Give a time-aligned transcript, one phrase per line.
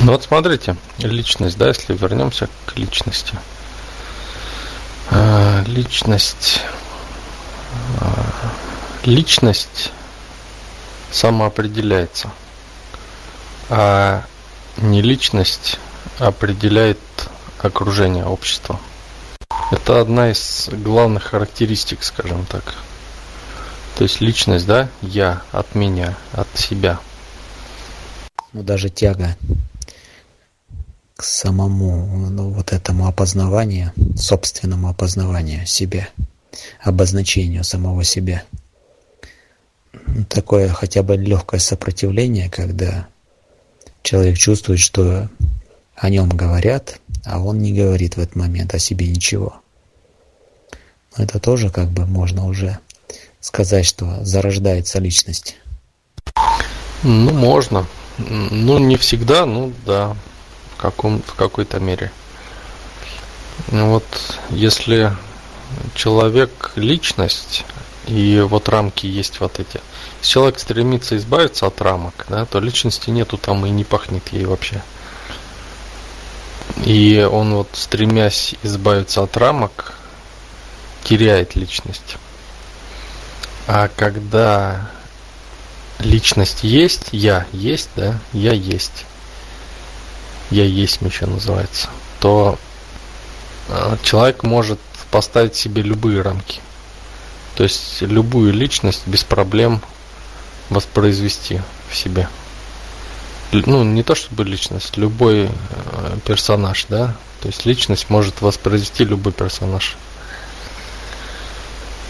[0.00, 3.34] Ну вот смотрите, личность, да, если вернемся к личности.
[5.10, 6.60] А, личность.
[8.00, 8.24] А,
[9.04, 9.90] личность
[11.10, 12.30] самоопределяется,
[13.70, 14.24] а
[14.76, 15.80] не личность
[16.20, 16.98] определяет
[17.60, 18.78] окружение, общество.
[19.72, 22.74] Это одна из главных характеристик, скажем так.
[23.96, 27.00] То есть личность, да, я от меня, от себя.
[28.52, 29.36] Ну даже тяга
[31.18, 36.08] к самому ну, вот этому опознаванию, собственному опознаванию себя,
[36.80, 38.44] обозначению самого себя.
[40.28, 43.08] Такое хотя бы легкое сопротивление, когда
[44.04, 45.28] человек чувствует, что
[45.96, 49.60] о нем говорят, а он не говорит в этот момент о себе ничего.
[51.16, 52.78] Но это тоже как бы можно уже
[53.40, 55.56] сказать, что зарождается личность.
[57.02, 57.88] Ну, можно.
[58.18, 60.16] Ну, не всегда, ну да,
[60.78, 62.10] каком, в какой-то мере.
[63.70, 64.04] Ну, вот
[64.50, 65.12] если
[65.94, 67.64] человек личность,
[68.06, 69.80] и вот рамки есть вот эти.
[70.20, 74.46] Если человек стремится избавиться от рамок, да, то личности нету там и не пахнет ей
[74.46, 74.82] вообще.
[76.84, 79.94] И он вот, стремясь избавиться от рамок,
[81.04, 82.16] теряет личность.
[83.66, 84.90] А когда
[85.98, 89.04] личность есть, я есть, да, я есть,
[90.50, 91.88] я есть еще называется,
[92.20, 92.58] то
[93.68, 96.60] э, человек может поставить себе любые рамки.
[97.56, 99.80] То есть любую личность без проблем
[100.70, 102.28] воспроизвести в себе
[103.52, 105.48] ну, не то чтобы личность, любой э,
[106.24, 109.96] персонаж, да, то есть личность может воспроизвести любой персонаж.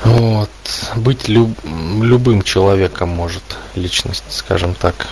[0.05, 0.51] Вот.
[0.97, 3.43] Быть люб, любым человеком может
[3.75, 5.09] личность, скажем так.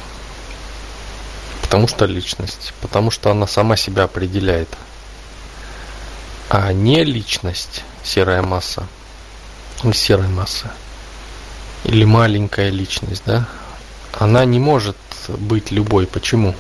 [1.77, 4.71] Потому что личность, потому что она сама себя определяет.
[6.49, 8.87] А не личность, серая масса,
[9.93, 10.73] серая масса,
[11.85, 13.47] или маленькая личность, да,
[14.15, 14.97] она не может
[15.29, 16.07] быть любой.
[16.07, 16.55] Почему?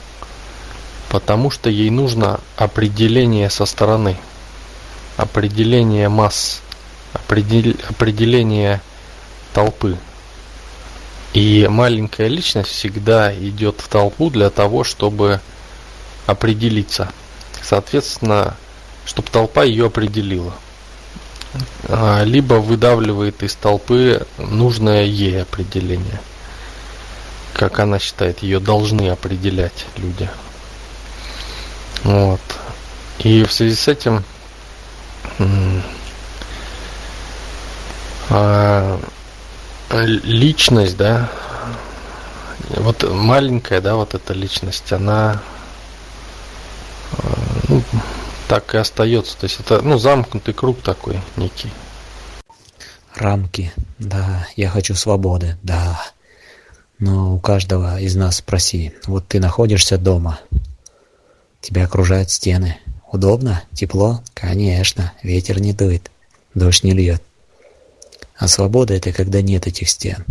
[1.08, 4.18] Потому что ей нужно определение со стороны,
[5.16, 6.60] определение масс,
[7.14, 7.74] определ...
[7.88, 8.82] определение
[9.54, 9.96] толпы.
[11.36, 15.40] И маленькая личность всегда идет в толпу для того, чтобы
[16.26, 17.12] определиться.
[17.62, 18.56] Соответственно,
[19.04, 20.54] чтобы толпа ее определила.
[21.88, 26.20] А, либо выдавливает из толпы нужное ей определение–
[27.56, 30.28] как она считает, ее должны определять люди.
[32.04, 32.40] Вот.
[33.20, 34.22] И в связи с этим
[38.28, 39.00] а,
[39.92, 41.30] личность, да,
[42.70, 45.40] вот маленькая, да, вот эта личность, она
[47.12, 47.38] а,
[47.68, 47.82] ну,
[48.48, 49.36] так и остается.
[49.38, 51.70] То есть это, ну, замкнутый круг такой некий.
[53.14, 56.00] Рамки, да, я хочу свободы, да.
[56.98, 60.40] Но у каждого из нас спроси, вот ты находишься дома,
[61.60, 62.78] тебя окружают стены.
[63.10, 63.62] Удобно?
[63.72, 64.22] Тепло?
[64.34, 66.10] Конечно, ветер не дует,
[66.54, 67.22] дождь не льет.
[68.38, 70.24] А свобода— это когда нет этих стен,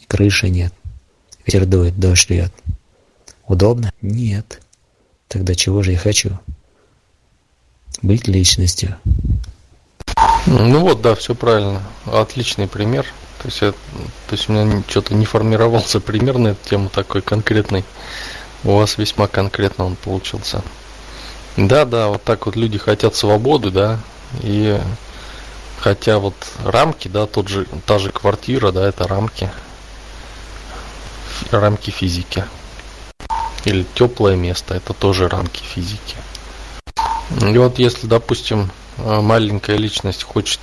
[0.00, 0.72] и крыши нет,
[1.44, 2.52] ветер дует, дождь льет.
[3.46, 3.92] Удобно?
[4.00, 4.60] Нет.
[5.28, 6.38] Тогда чего же я хочу?
[8.02, 8.96] Быть личностью.
[10.46, 11.82] Ну вот, да, все правильно.
[12.06, 13.06] Отличный пример.
[13.42, 17.22] То есть, я, то есть у меня что-то не формировался пример на эту тему такой
[17.22, 17.84] конкретный.
[18.64, 20.62] У вас весьма конкретно он получился.
[21.56, 23.98] Да, да, вот так вот люди хотят свободы, да,
[24.42, 24.78] и
[25.80, 29.50] хотя вот рамки, да, тот же, та же квартира, да, это рамки,
[31.50, 32.44] рамки физики.
[33.64, 36.16] Или теплое место, это тоже рамки физики.
[37.42, 40.60] И вот если, допустим, маленькая личность хочет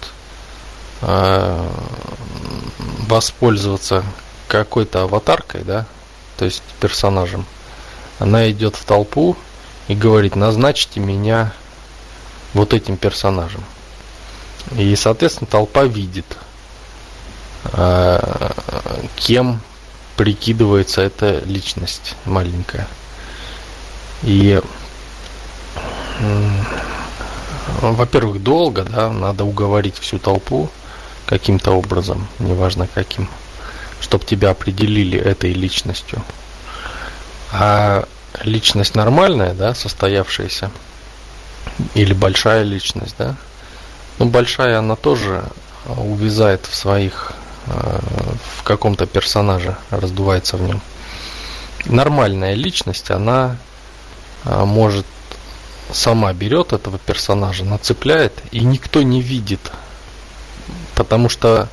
[1.01, 1.69] э,
[3.07, 4.03] воспользоваться
[4.47, 5.85] какой-то аватаркой, да,
[6.37, 7.45] то есть персонажем,
[8.19, 9.37] она идет в толпу
[9.87, 11.53] и говорит, назначьте меня
[12.53, 13.63] вот этим персонажем.
[14.75, 16.25] И, соответственно, толпа видит,
[17.73, 18.51] э,
[19.15, 19.61] кем
[20.15, 22.87] прикидывается эта личность маленькая.
[24.23, 24.59] И,
[27.81, 30.69] во-первых, долго, да, надо уговорить всю толпу,
[31.27, 33.29] каким-то образом, неважно каким,
[34.01, 36.23] чтобы тебя определили этой личностью.
[37.51, 38.05] А
[38.41, 40.71] личность нормальная, да, состоявшаяся,
[41.93, 43.35] или большая личность, да,
[44.19, 45.43] ну, большая она тоже
[45.85, 47.33] увязает в своих,
[47.67, 47.99] э,
[48.57, 50.81] в каком-то персонаже, раздувается в нем.
[51.85, 53.57] Нормальная личность, она
[54.43, 55.05] а, может
[55.91, 59.71] сама берет этого персонажа, нацепляет, и никто не видит,
[60.95, 61.69] потому что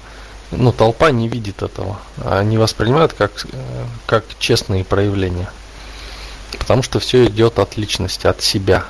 [0.50, 3.47] ну, толпа не видит этого, они воспринимают как,
[4.06, 5.50] как честные проявления,
[6.58, 8.85] потому что все идет от личности, от себя,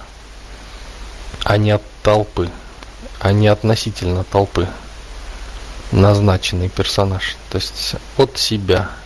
[1.42, 2.50] а не от толпы,
[3.24, 4.68] а не относительно толпы
[5.92, 8.90] назначенный персонаж, то есть от себя–